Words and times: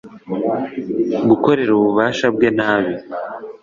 gukoresha 1.29 1.71
ububasha 1.77 2.25
bwe 2.35 2.47
nabi 2.57 2.93